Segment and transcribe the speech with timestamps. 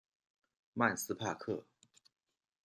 [0.73, 1.63] 曼斯帕克。